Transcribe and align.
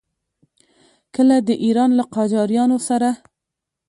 کله 1.15 1.37
د 1.47 1.49
ایران 1.65 1.91
له 1.99 2.03
قاجاریانو 2.15 2.77
سره. 2.87 3.09